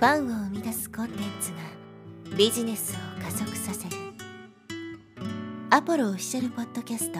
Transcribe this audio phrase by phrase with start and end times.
[0.00, 1.58] ファンを生み出すコンテンツが
[2.34, 3.96] ビジネスを加速させる。
[5.68, 7.18] アポロオフィシャルポッドキャスト。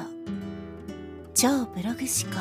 [1.34, 2.40] 超ブログ思考。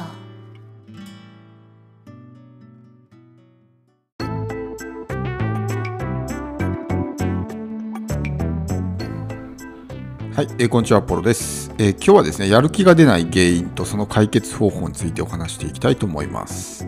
[10.34, 16.88] はい、えーこんにちは、アポロです、えー今日はですね、やる気が出ない原因とその解決方法についてお話していきたいと思います。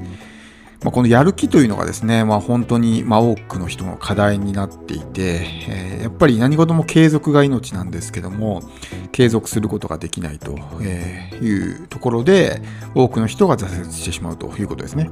[0.84, 8.62] まあ、このやる気というのがですね、まあ、本当に、まあ、多くの人の課題になっていて、えーやっぱり何事も継続が命なんですけども、
[9.12, 12.62] 継続することができないとえーいうところで、
[12.96, 15.10] 多くの人が挫折してしまうということですね。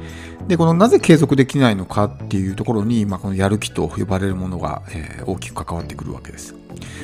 [0.48, 6.56] で、このなぜ継続できないのかっていうところに、まあ、このやる気と呼ばれるものが、えー大きく関わってくるわけです。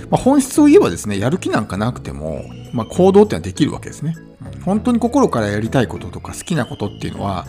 [0.10, 4.16] まあ、本質を言えばですね、やる気なんかなくても、まあ、行動ってのはできるわけですね。
[4.18, 4.26] うん
[4.64, 7.46] 本当に心からやりたいこととか好きなことっていうのは、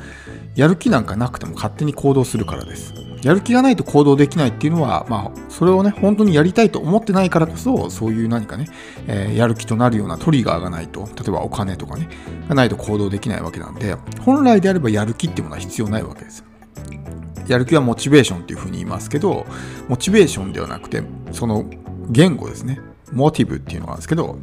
[0.54, 2.92] やる気なんかなくても勝手に行動するからです。
[3.23, 8.68] やる気がないと行動できないっていうのは、まあ、それをね、本当にやりたいと思ってないからこそ、そういう何かね、
[9.07, 12.09] えーやる気となるようなトリガーがないと、例えばお金とかね、
[12.49, 16.45] がないと行動できないわけなんで、本来であればやる気っていうものは必要ないわけです。
[17.49, 19.46] やる気はモチベーションっていうふうに言いますけど、
[19.88, 21.02] モチベーションではなくて、
[21.33, 21.65] その
[22.09, 22.80] 言語ですね。
[23.12, 24.38] モチブっていうのがあるんですけど、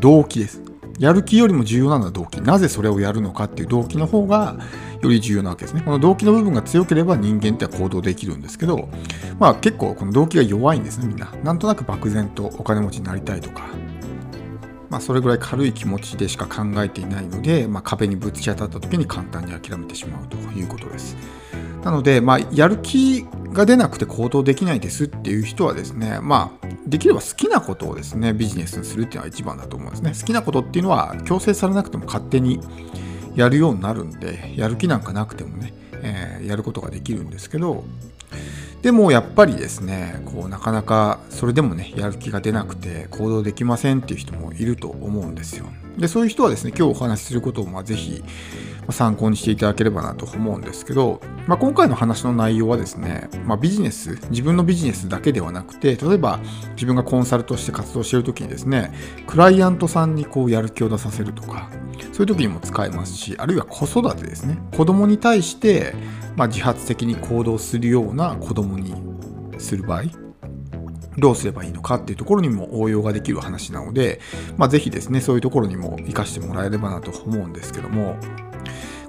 [0.00, 0.60] 動機です。
[1.02, 2.40] やる気よりも重要なのは動機。
[2.40, 4.56] なぜそれをやるのかっていう動機の方が
[5.02, 5.82] より重要なわけですね。
[5.84, 8.88] この動機の部分が強ければ人間って行動できるんですけど、
[9.40, 11.32] まあ結構この動機が弱いんですね、みんな。
[11.42, 13.64] なんとなく漠然とお金持ちになりたいとか、
[14.90, 21.16] まあ、それぐらい軽い気持ちでしか考えていないので、まあ、壁にぶち当たった時に簡単に諦めてしまうということです。
[21.82, 30.12] なので、まあ、やる気が出なくて行動できないですっていう人はですね、まあ、できれば好きなことをですね、ビジネスにするっていうのは一番だと思うんですね。
[30.18, 32.60] 好きなことっていうのは強制されなくても勝手に
[33.34, 37.84] やるようになるんで、やる気なんかなくてもね、えーやることができるんですけど、
[38.82, 45.66] でもやっぱりですね、こうなかなかそれでもね、やる気が出なくて行動できませんっていう人もいると思うんですよ。
[45.96, 48.24] で、そういう人はですね、今日お話しすることをまあぜひ
[48.90, 56.40] 参考にしていただければなと思うんですけど、まあ、今回の話の内容はですね、まあ、ビジネス、自分のビジネスだけではなくて、例えば
[56.74, 58.92] 自分がコンサルとして活動しているときにですね、
[59.26, 61.70] クライアントさんにこうやる気を出させるとか、
[62.12, 65.94] そういう時にも使えますし、あるいは子育てですね、子供に対して、
[66.36, 68.94] まあ、自発的に行動するような子供に
[69.58, 70.04] する場合、
[71.18, 74.20] どうすればいいのかっていうところにも応用ができる話なので、
[74.56, 78.16] まあ、ぜひですね、そういうところにも活かしてもらえればなと思うんですけども、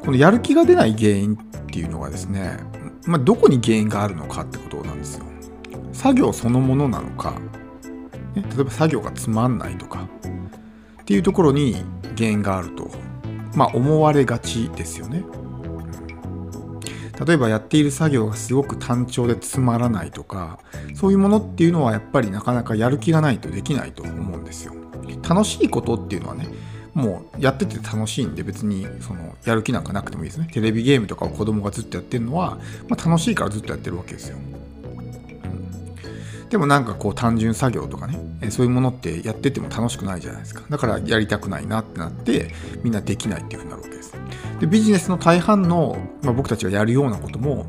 [0.03, 2.59] このやる気が出ない原因っていうのがですね、
[3.05, 5.25] まあ、どこに原因があるのかってことなんですよ。
[5.93, 7.39] 作業そのものなのか、
[8.35, 10.09] ね、例えば作業がつまんないとか
[11.01, 11.77] っていうところに
[12.17, 12.91] 原因があると、
[13.55, 15.23] まあ、思われがちですよね。
[17.25, 20.59] 例えばやっている作業がすごく単調でつまらないとか
[20.95, 24.73] そういうものっていうのはやっぱりなかなかやる気がないとできないと思うんですよ。
[25.27, 26.47] 楽しいことっていうのはね
[26.93, 30.47] もうやってて楽しいんで別にそのやる気なんかなくてもいいですね。
[30.51, 34.37] テレビゲームとかを子供がずっとやってるのは、まあ、楽しいからずっとやってるわけですよ。
[36.49, 38.19] でもなんかこう単純作業とかね、
[38.51, 40.61] そういうものってやってても楽しくないじゃないですか。
[40.69, 42.51] だからやりたくないなってなって
[42.83, 44.13] みんなできないっていうふうになるわけです。
[44.59, 47.65] でビジネスの大半の、まあ、僕たちがやるようなことも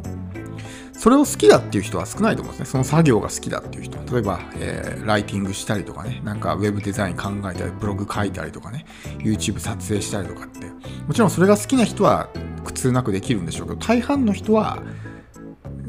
[1.04, 2.72] それを好きだっていう人は少ないと思うんですね。
[2.72, 3.98] その作業が好きだっていう人。
[4.10, 8.86] 例えば、えーライティングしたりとかね、なんかウェブデザイン考えたり、ブログ書いたりとかね、
[9.18, 10.64] YouTube 撮影したりとかって、
[11.06, 12.30] もちろんそれが好きな人は
[12.64, 14.82] 苦痛なくできるんでしょうけど、大半の人は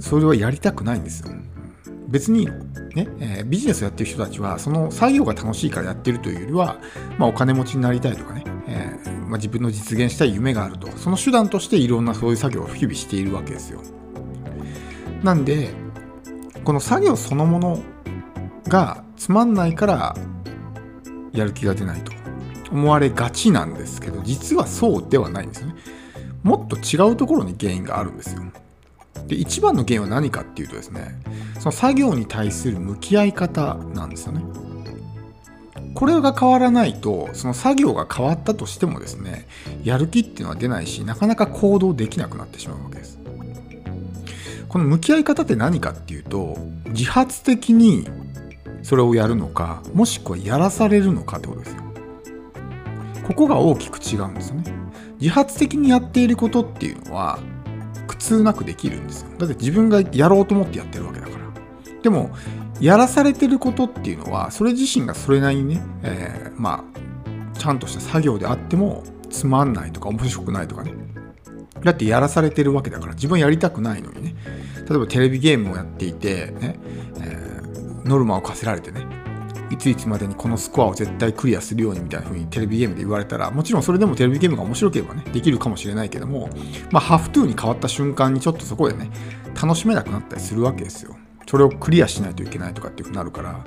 [0.01, 1.33] それはやりたくないんですよ。
[2.09, 2.47] 別に
[2.93, 6.75] ね、えービジネスをやってる人たちは、その作業が楽しいからやってるというよりは、
[7.17, 13.79] まあ、お金持ちになりたいとかね、えーまあ、自分の実現したい夢があると、その手段としていろんなそういう作業を日々しているわけですよ。
[15.25, 15.73] なんで、
[16.63, 17.79] この作業そのもの
[18.67, 20.15] がつまんないから
[21.33, 22.11] やる気が出ないと
[22.71, 25.75] 思われがちなんですけど、実はそうではないんですよね。
[26.43, 28.43] もっと違うところに原因があるんですよ。
[29.27, 31.19] で、一番の原因は何かっていうとですね、
[31.57, 34.43] その作業に対する向き合い方なんですよね。
[35.95, 39.47] これが変わらないと、その作業が変わったとしてもですね、
[39.83, 43.24] やる気っていうのは出ないし、なかなか行動できなくなってしまうわけです。
[44.75, 46.57] この向き合い方って何かっていうと、
[46.87, 48.09] 自発的に
[48.83, 51.81] それをやるのか、もしくはやらされるのかってことですよ。
[53.25, 54.65] ここが大きく違うんですよね。
[55.21, 57.39] 自発的にやっていることっていうのは、
[58.05, 59.29] 苦痛なくできるんですよ。
[59.37, 61.45] だって自分がやろうと思ってやってるわけだから。
[62.03, 62.31] でも、
[62.81, 66.83] やらされてることっていうのは、それ自身がそれなりにね、えーま
[67.55, 70.93] あ、ちゃんとした作業であっても、つまんないとか面白くないとかね、
[71.85, 74.35] だってやらされてるわけだから自分やりたくないのにね。
[74.89, 76.79] 例えばテレビゲームをやっていてね、
[77.21, 79.05] えー、ノルマを課せられてね
[79.71, 86.49] いついつまでにこのスコアを絶対クリアするようにみたいな風にテレビゲームで言われたらもちろんそれでもテレビゲームが面白ければねできるかもしれないけども
[86.91, 89.09] まあハフトゥーに変わった瞬間にちょっとそこでね
[89.59, 91.15] 楽しめなくなったりするわけですよ。
[91.47, 93.63] それをクリアしないといけないとかっていう風になるから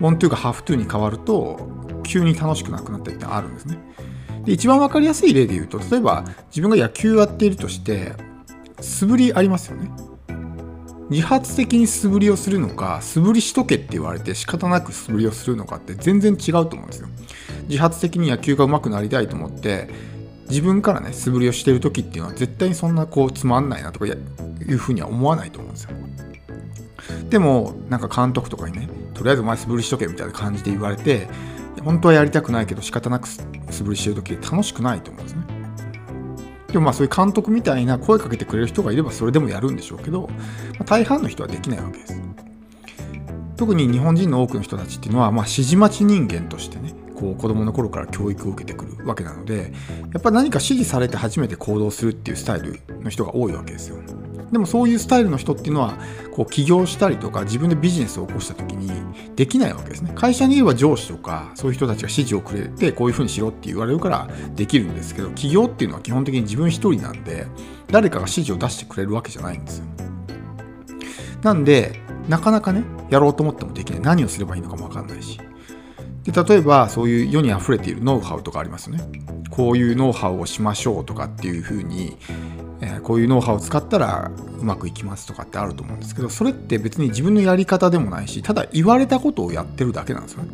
[0.00, 1.60] モントゥーがハフトゥーに変わると
[2.02, 3.78] 急に楽しくなくなったりってあるんですね。
[4.44, 8.12] で一番分かりやすい例で言うと例えば自分が野球をやっているとして
[8.80, 9.90] 素振りありますよね。
[11.10, 17.08] 自発的に素振りをするのか素振りしとけって言われて仕方なく素振りをするのかって全然違うと思うんですよ。
[17.68, 19.88] 自発的に野球が上手くなりたいと思って
[20.48, 25.90] 自分からね素振りをしている時っていうのは絶対にそんなこうつまんないなとかいうふうには思わないと思うんですよ。
[27.30, 31.28] でもなんか監督とかにねとりあえずお前素振りしとけみたいな感じで言われて
[31.80, 33.42] 本当はやりたくないけど仕方なく素
[33.84, 35.42] 振りしてる時楽しくないと思うんですね。
[36.68, 40.28] でもまあそういう監督みたいな声かけてくれる人がいればそれでもやるんでしょうけど、ま
[40.80, 42.20] あ、大半の人はできないわけです。
[43.56, 49.72] 特に日本人の多くの人たちっていうのは、まあ、指示待ち人間としてねこう子供の頃から教育を受けてくるわけなので
[50.12, 53.96] やっぱ何か指示されて初めて行動するっていうスタイルの人が多いわけですよ。
[54.52, 55.98] でもそういうスタイルの人っていうのは
[56.34, 58.90] こう起業したりとか自分でビジネスを起こした時に
[59.36, 60.12] できないわけですね。
[60.14, 67.46] 会社にいれば上司とかそういう人たちが指示をくれてこういうふうにしろって言われるからできるんですけど起業っていうのは基本的に自分一人なんで
[67.90, 69.84] 誰かが指示を出してくれるわけじゃないんですよ。
[71.42, 74.00] なんでなかなかねやろうと思ってもできない。
[74.00, 75.38] 何をすればいいのかも分かんないし。
[76.24, 79.04] で例えばそういう世にあふれているノウハウとかありますよね。
[79.50, 82.16] こういうノウハウをしましょうとかっていうふうに
[82.80, 84.30] えこういうノウハウを使ったら
[84.60, 90.50] うまくいきますとかってあると思うんですけどそれって別に自分のやり方でもないしただ言われたことをやってるだけなんですよね。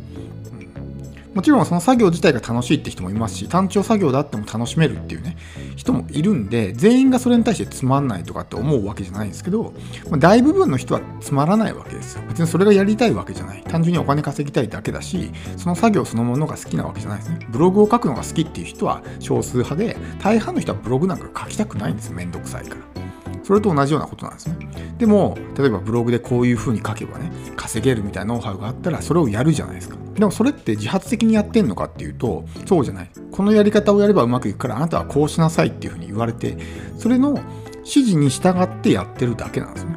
[1.35, 5.35] もちろんその作業自体が楽しいって人もいますし単調作業であっても楽しめるっていうね
[5.75, 9.73] 人もいるんで全員がそれに対してつまんないとかって思うわけじゃないんですけど、
[10.09, 12.23] まあ、大部分の人はつまらないわけですよ。
[12.29, 13.63] 別にそれがやりたいわけじゃない。
[13.63, 17.45] 単純にお金稼ぎたいだけだしその作業そのものが好きなわけじゃないですね。
[17.49, 23.04] ブログを書くのが好きっていう人は少数派で大半の人はブログなんか書きたくないんですめんどくさいから。
[23.45, 24.55] それと同じようなことなんですね。
[24.97, 29.97] でも、例えばブログでこういう風に書けばね、稼げるみたいなノウハウがあったら、それをやるじゃないですか。
[30.15, 33.09] でもそれって自発的にやってんのかっていうと、そうじゃない。
[33.31, 36.57] このやり方をやればうまくいくから、あなたはこうしなさいっていう風に言われて、
[36.97, 37.37] それの
[37.79, 39.95] 指示に従ってやってるだけなんですね。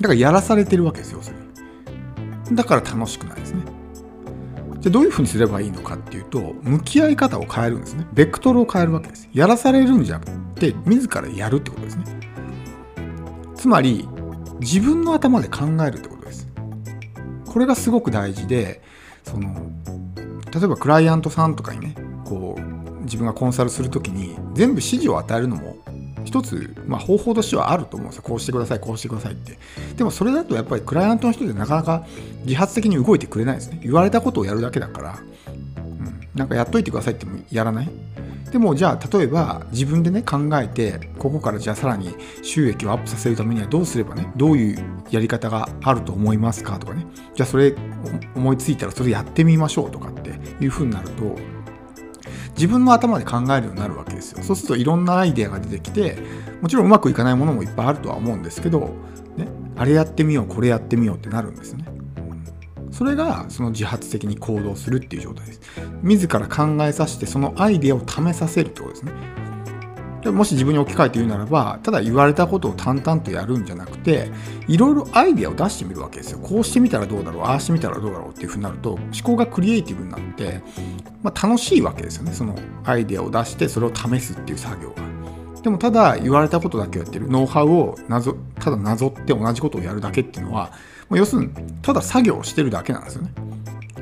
[0.00, 1.36] だからやらされてるわけですよ、それ。
[2.52, 3.60] だから楽しくないですね。
[4.80, 8.06] じゃどういうふうにすればいいのかっていうと、向き合い方を変えるんですね。
[8.12, 9.28] ベクトルを変えるわけです。
[9.32, 10.35] やらされるんじゃなくて、
[10.86, 12.04] 自らやるってことですね。
[13.54, 14.08] つまり
[14.60, 16.48] 自分の頭で考えるってことです。
[17.46, 18.82] これがすごく大事で
[19.24, 19.54] その
[20.52, 21.94] 例えばクライアントさんとかにね
[22.24, 25.76] こう自分がコンサルする時に全部指示を与えるのも
[26.24, 28.22] 一つ、まあ、方法としてはあると思うんですよ。
[28.22, 29.58] こうしてくださいこうしてくださいって。
[29.96, 32.06] でもそれだとやっぱりクライアントの人でなかなか
[32.44, 33.80] 自発的に動いてくれないですね。
[33.82, 35.50] 言われたことをやるだけだから、う
[35.80, 37.90] ん、なんかやっといてくださいってもやらない。
[38.50, 47.06] でもじゃあ例えば自分でね考えてここからじゃあさらに収益をアップさせるためにはどうすればねどういうやり方があると思いますかとかね。
[47.34, 47.74] じゃあそれ
[48.34, 50.30] 思いついたらそれやってみましょうとかって
[50.62, 51.36] いう風になると
[52.54, 54.42] 自分の頭で考えるようになるわけですよ。
[54.42, 56.16] そうするといろんなアイデアが出てきて
[56.62, 58.94] もちろんうまくいかないものもいっぱいあるとは思うんですけど、
[59.36, 61.95] ね、あれやってみようこれやってみようってなるんですよね。
[62.96, 65.60] それがその自発的に行動するっていう状態です。
[66.02, 69.12] 自ら考えさせてそのアイデアを試させるってことですね。
[70.22, 74.30] でもし自分に置き換えて言うならば、ただ言われたことを淡々とやるんじゃなくて、
[74.66, 76.38] いろいろアイデアを出してみるわけですよ。
[76.38, 80.62] こうしてみたらどうだろう、ああしてみたらどうだろうっていうふうになると、思考がクリエイティブになって、
[81.22, 82.32] まあ、楽しいわけですよね。
[82.32, 84.96] そのアイデアを出してそれを試すっていう作業が。
[85.62, 90.70] でもただ言われたことだけをやってるノウハウをなぞただなぞって同じことをやるだけっていうのは
[91.10, 91.50] 要するに
[91.82, 93.32] ただ作業をしてるだけなんですよね。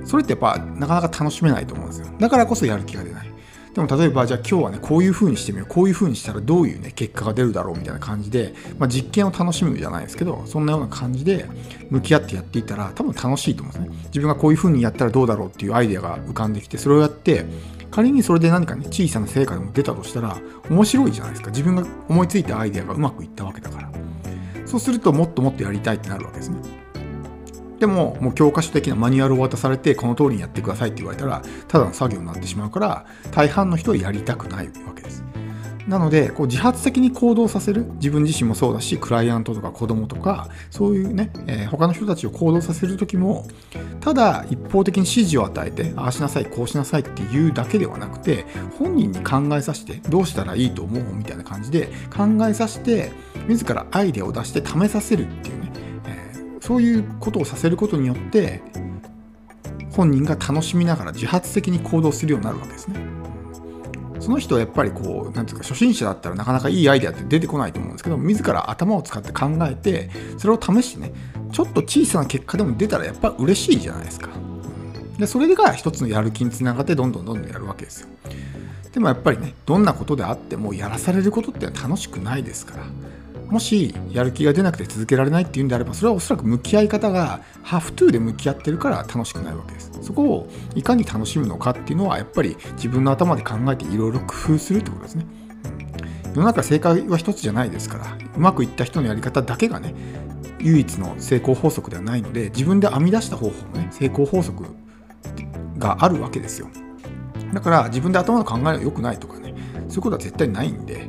[0.05, 2.07] それってやっぱなかなか楽しめないと思うんですよ。
[2.19, 3.31] だからこそやる気が出ない。
[3.75, 5.67] でも例えばじゃあ今日はねこういう風にしてみよう。
[5.69, 11.47] こういう風にしたらどういうね結果が出るだろうみたいな感じで、まあ、実験を楽しむじゃないですけどそんなような感じで
[11.91, 13.99] 向き合ってやっていたら多分楽しいと思うんですね。
[14.07, 17.45] 自分がこういう風にやったらどうだろうっていうアイデアが浮かんできてそれをやって
[17.91, 20.39] 仮にそれで何かね小さな成果でも出たとしたら
[20.71, 21.51] 面白いじゃないですか。
[21.51, 23.91] 自分が思いついたアイデアがうまくいったわけだから。
[24.67, 26.84] そうするともっともっとやりたいってなるわけですね。
[27.79, 35.25] でも、もう教科書的なマニュアルを渡されて、この通りにやってくださいって言われたら、ただの作業になってしまうから、大半の人はやりたくないわけです。
[35.89, 43.47] なのでこう自発的に行動させる自分自身もそうだしクライアントとか子供とかそういうね、えー、他の人たちを行動させる時も
[44.01, 48.47] ただ一方的に指示を与えてああしなさいこうしなさいっていうだけではなくて
[48.79, 53.13] 本人に考えさせてどうしたらいいと思うみたいな感じで考えさせて
[53.47, 55.71] 自らアイデアを出して試させるっていうね、
[56.65, 58.63] そういうことをさせることによって
[59.93, 62.97] 本人が楽しみながら自発的に行動するようになるわけですね。
[64.19, 71.13] その人はやっぱりこう、なんていうか、初心者だったらなかなかいいアイデアって出てこないと思うんですけど、自ら頭を使って考えて、それを試してね、
[71.53, 74.31] ちょっと小さな結果でも出たらやっぱ嬉しいじゃないですか。
[75.19, 78.09] で、それが一つのやる気につながってどんどんどんどんやるわけですよ。
[78.95, 82.85] でもやっぱりね、どんなことであってもやらされることって楽しくないですから。
[83.55, 89.93] もしやる気が出なくて続けられないっていうんであればそれはおそらく向き合い方がハフトゥーで向き合ってるから楽しくないわけです。
[90.03, 95.27] そこをいかに楽しむのかっていうのはやっぱり自分の頭で考えていろいろ工夫するってことですね。
[96.35, 99.95] 世の中正解は一つじゃないですからうまくいった人のやり方だけがね
[100.59, 104.65] 唯一の成功法則ではないので自分で編み出した方法もね成功法則
[105.79, 106.67] があるわけですよ。
[107.53, 109.55] だから自分で頭の考えが良くないとかね
[109.89, 111.09] そういうことは絶対ないんで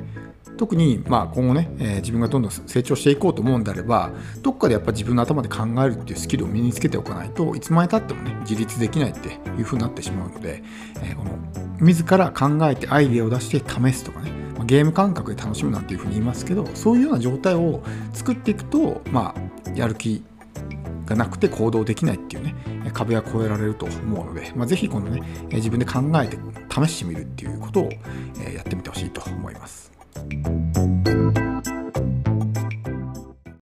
[0.55, 10.63] 特にまあ今後ね、えー、自分がどんどん成長していこうと思うんであればどっかでやっぱ自分の頭で考えるっていうスキルを身につけておかないといつまでたってもね自立できないっていう風になってしまうので、
[11.03, 11.37] えー、この
[11.79, 14.31] 自ら考えてアイデアを出して試すとかね
[14.65, 17.83] ゲーム感覚で楽しむなんていう風に言いますけどそういうような状態を
[18.13, 20.23] 作っていくとまあやる気
[21.05, 22.55] がなくて行動できないっていうね
[22.93, 25.21] 壁は越えられると思うので、まあ、ぜひこのね
[25.51, 26.37] 自分で考えて
[26.69, 27.89] 試してみるっていうことを
[28.53, 29.94] やってみてほしいと思います。
[30.15, 31.44] Thank you.